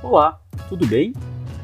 [0.00, 1.12] Olá, tudo bem?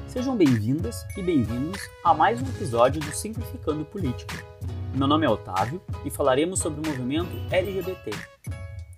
[0.09, 4.45] Sejam bem-vindas e bem-vindos a mais um episódio do Simplificando Política.
[4.93, 8.11] Meu nome é Otávio e falaremos sobre o movimento LGBT.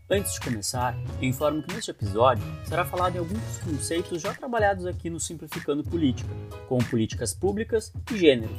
[0.09, 4.87] Antes de começar, eu informo que neste episódio será falado em alguns conceitos já trabalhados
[4.87, 6.31] aqui no Simplificando Política,
[6.67, 8.55] como políticas públicas e gênero.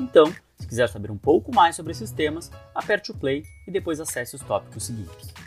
[0.00, 0.26] Então,
[0.58, 4.34] se quiser saber um pouco mais sobre esses temas, aperte o play e depois acesse
[4.34, 5.45] os tópicos seguintes.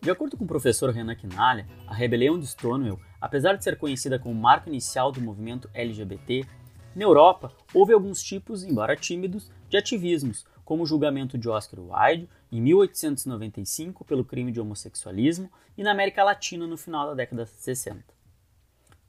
[0.00, 4.18] De acordo com o professor Renan Quinalha, a rebelião de Stonewall, apesar de ser conhecida
[4.18, 6.46] como marco inicial do movimento LGBT,
[6.94, 12.28] na Europa houve alguns tipos, embora tímidos, de ativismos, como o julgamento de Oscar Wilde
[12.52, 17.50] em 1895 pelo crime de homossexualismo e na América Latina no final da década de
[17.50, 18.04] 60.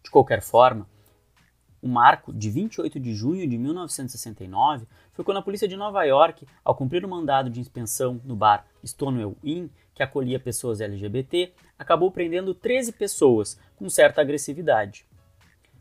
[0.03, 0.87] De qualquer forma,
[1.81, 6.45] o marco de 28 de junho de 1969 foi quando a polícia de Nova York,
[6.63, 11.53] ao cumprir o um mandado de inspeção no bar Stonewall Inn, que acolhia pessoas LGBT,
[11.77, 15.05] acabou prendendo 13 pessoas com certa agressividade.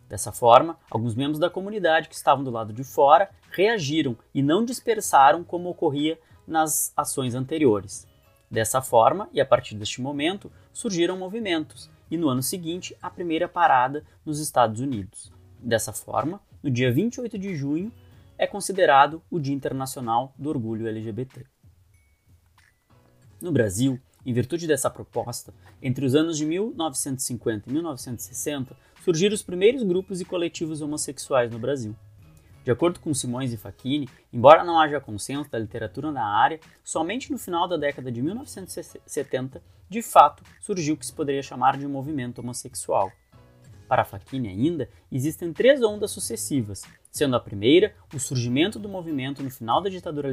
[0.08, 4.64] Dessa forma, alguns membros da comunidade que estavam do lado de fora reagiram e não
[4.64, 8.06] dispersaram como ocorria nas ações anteriores.
[8.50, 13.46] Dessa forma, e a partir deste momento, surgiram movimentos, e no ano seguinte, a primeira
[13.46, 15.30] parada nos Estados Unidos.
[15.60, 17.92] Dessa forma, no dia 28 de junho
[18.38, 21.44] é considerado o Dia Internacional do Orgulho LGBT.
[23.40, 29.42] No Brasil, em virtude dessa proposta, entre os anos de 1950 e 1960, surgiram os
[29.42, 31.94] primeiros grupos e coletivos homossexuais no Brasil.
[32.64, 37.32] De acordo com Simões e Facchini, embora não haja consenso da literatura na área, somente
[37.32, 41.86] no final da década de 1970, de fato, surgiu o que se poderia chamar de
[41.86, 43.10] movimento homossexual.
[43.88, 49.50] Para Facchini ainda, existem três ondas sucessivas, sendo a primeira o surgimento do movimento no
[49.50, 50.28] final da ditadura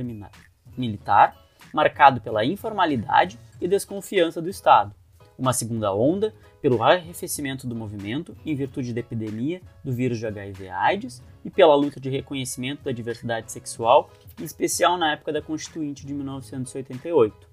[0.77, 1.41] militar,
[1.73, 4.93] marcado pela informalidade e desconfiança do Estado.
[5.37, 11.23] Uma segunda onda, pelo arrefecimento do movimento em virtude da epidemia do vírus de HIV/AIDS
[11.43, 14.09] e pela luta de reconhecimento da diversidade sexual,
[14.39, 17.49] em especial na época da Constituinte de 1988.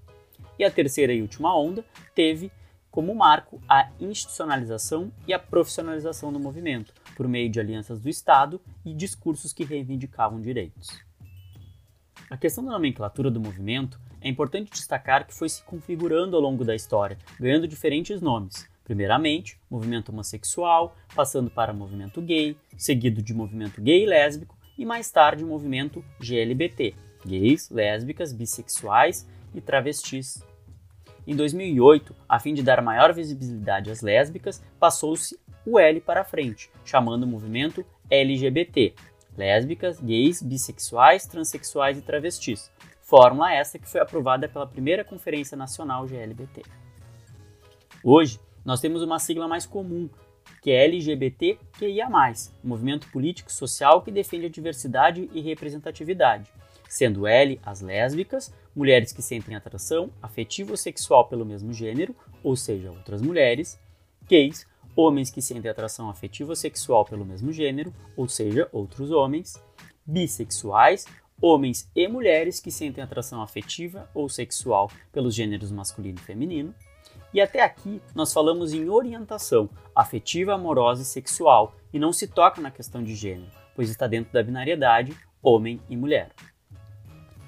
[0.58, 1.84] E a terceira e última onda
[2.14, 2.50] teve
[2.92, 8.60] como marco a institucionalização e a profissionalização do movimento, por meio de alianças do Estado
[8.84, 11.02] e discursos que reivindicavam direitos.
[12.30, 16.64] A questão da nomenclatura do movimento é importante destacar que foi se configurando ao longo
[16.64, 18.70] da história, ganhando diferentes nomes.
[18.84, 25.10] Primeiramente, movimento homossexual, passando para movimento gay, seguido de movimento gay e lésbico e mais
[25.10, 30.44] tarde movimento GLBT, gays, lésbicas, bissexuais e travestis
[31.26, 36.70] em 2008, a fim de dar maior visibilidade às lésbicas, passou-se o L para frente,
[36.84, 38.94] chamando o movimento LGBT,
[39.36, 42.70] lésbicas, gays, bissexuais, transexuais e travestis.
[43.00, 46.62] Fórmula essa que foi aprovada pela primeira Conferência Nacional GLBT.
[48.02, 50.08] Hoje, nós temos uma sigla mais comum,
[50.60, 52.08] que é LGBTQIA+,
[52.62, 56.50] movimento político social que defende a diversidade e representatividade,
[56.88, 62.56] sendo L as lésbicas, mulheres que sentem atração afetiva ou sexual pelo mesmo gênero, ou
[62.56, 63.78] seja, outras mulheres,
[64.26, 64.66] gays,
[64.96, 69.62] homens que sentem atração afetiva ou sexual pelo mesmo gênero, ou seja, outros homens,
[70.04, 71.06] bissexuais,
[71.40, 76.74] homens e mulheres que sentem atração afetiva ou sexual pelos gêneros masculino e feminino.
[77.34, 82.60] E até aqui nós falamos em orientação afetiva, amorosa e sexual, e não se toca
[82.60, 86.30] na questão de gênero, pois está dentro da binariedade homem e mulher.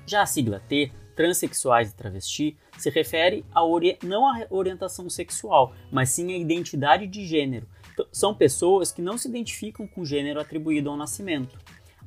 [0.06, 3.60] Já a sigla T, transexuais e travesti, se refere a
[4.02, 7.68] não à orientação sexual, mas sim à identidade de gênero.
[8.12, 11.58] São pessoas que não se identificam com o gênero atribuído ao nascimento.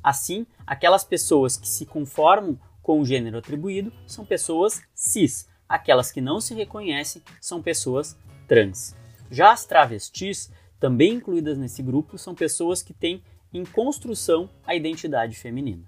[0.02, 5.48] Assim, aquelas pessoas que se conformam com o gênero atribuído são pessoas cis.
[5.68, 8.16] Aquelas que não se reconhecem são pessoas
[8.46, 8.96] trans.
[9.30, 15.36] Já as travestis, também incluídas nesse grupo, são pessoas que têm em construção a identidade
[15.36, 15.84] feminina.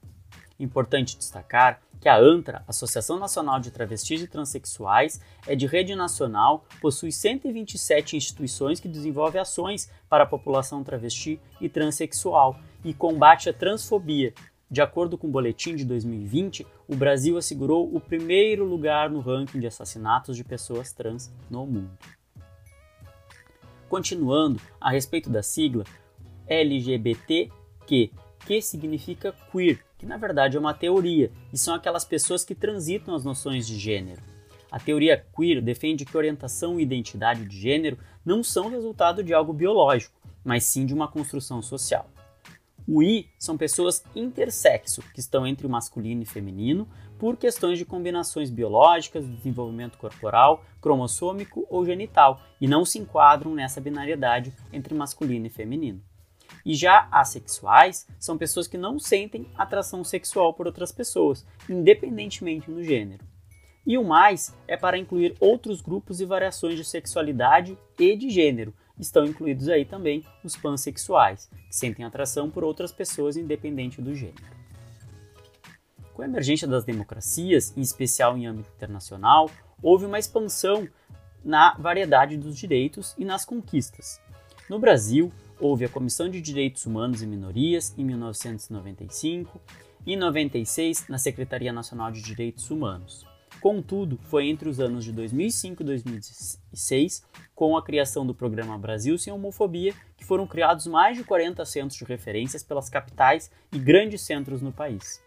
[0.58, 6.64] Importante destacar que a ANTRA, Associação Nacional de Travestis e Transsexuais, é de rede nacional,
[6.80, 13.52] possui 127 instituições que desenvolvem ações para a população travesti e transexual e combate a
[13.52, 14.32] transfobia.
[14.70, 19.60] De acordo com o boletim de 2020, o Brasil assegurou o primeiro lugar no ranking
[19.60, 21.90] de assassinatos de pessoas trans no mundo.
[23.88, 25.84] Continuando, a respeito da sigla
[26.46, 28.12] LGBTQ,
[28.46, 33.14] que significa queer, que na verdade é uma teoria, e são aquelas pessoas que transitam
[33.14, 34.22] as noções de gênero.
[34.72, 39.52] A teoria queer defende que orientação e identidade de gênero não são resultado de algo
[39.52, 42.08] biológico, mas sim de uma construção social.
[42.88, 46.88] O I são pessoas intersexo, que estão entre o masculino e feminino,
[47.18, 53.82] por questões de combinações biológicas, desenvolvimento corporal, cromossômico ou genital, e não se enquadram nessa
[53.82, 56.00] binariedade entre masculino e feminino.
[56.64, 62.82] E já assexuais são pessoas que não sentem atração sexual por outras pessoas, independentemente do
[62.82, 63.24] gênero.
[63.86, 68.74] E o mais é para incluir outros grupos e variações de sexualidade e de gênero.
[68.98, 74.44] Estão incluídos aí também os pansexuais, que sentem atração por outras pessoas independente do gênero.
[76.12, 79.50] Com a emergência das democracias, em especial em âmbito internacional,
[79.82, 80.86] houve uma expansão
[81.42, 84.20] na variedade dos direitos e nas conquistas.
[84.68, 89.60] No Brasil, houve a Comissão de Direitos Humanos e Minorias em 1995
[90.06, 93.26] e em 96 na Secretaria Nacional de Direitos Humanos.
[93.60, 99.18] Contudo, foi entre os anos de 2005 e 2006, com a criação do programa Brasil
[99.18, 104.22] Sem Homofobia, que foram criados mais de 40 centros de referências pelas capitais e grandes
[104.22, 105.22] centros no país.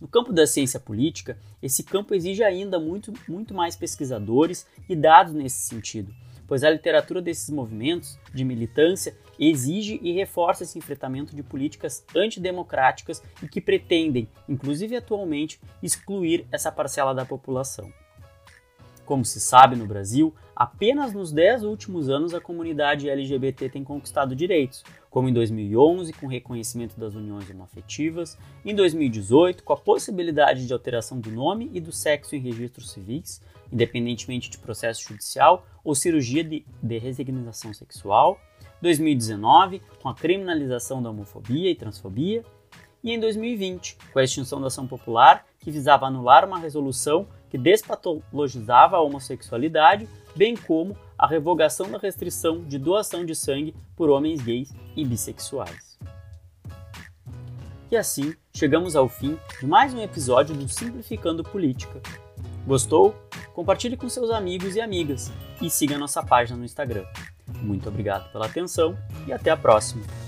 [0.00, 5.34] No campo da ciência política, esse campo exige ainda muito, muito mais pesquisadores e dados
[5.34, 6.14] nesse sentido,
[6.46, 13.22] pois a literatura desses movimentos de militância exige e reforça esse enfrentamento de políticas antidemocráticas
[13.42, 17.92] e que pretendem, inclusive atualmente, excluir essa parcela da população.
[19.04, 24.34] Como se sabe no Brasil, apenas nos 10 últimos anos a comunidade LGBT tem conquistado
[24.34, 30.66] direitos, como em 2011 com o reconhecimento das uniões homoafetivas, em 2018 com a possibilidade
[30.66, 35.94] de alteração do nome e do sexo em registros civis, independentemente de processo judicial ou
[35.94, 38.40] cirurgia de, de resignização sexual,
[38.80, 42.42] 2019 com a criminalização da homofobia e transfobia,
[43.04, 47.58] e em 2020 com a extinção da ação popular que visava anular uma resolução que
[47.58, 54.42] despatologizava a homossexualidade, bem como a revogação da restrição de doação de sangue por homens
[54.42, 55.96] gays e bissexuais.
[57.90, 62.00] E assim, chegamos ao fim de mais um episódio do Simplificando Política.
[62.66, 63.14] Gostou?
[63.54, 65.30] Compartilhe com seus amigos e amigas
[65.60, 67.04] e siga nossa página no Instagram.
[67.62, 68.98] Muito obrigado pela atenção
[69.28, 70.23] e até a próxima!